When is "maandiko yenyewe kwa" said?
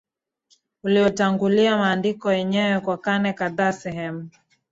1.77-2.97